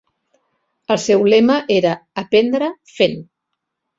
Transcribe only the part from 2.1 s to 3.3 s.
"aprendre fent".